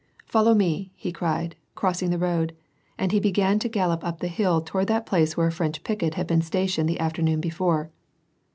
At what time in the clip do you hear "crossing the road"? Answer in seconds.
1.75-2.55